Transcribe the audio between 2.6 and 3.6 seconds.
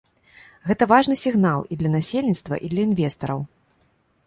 і для інвестараў.